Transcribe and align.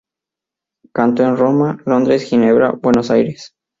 Cantó 0.95 1.21
en 1.25 1.37
Roma, 1.37 1.77
Londres, 1.85 2.23
Ginebra, 2.23 2.71
Buenos 2.71 3.11
Aires. 3.11 3.53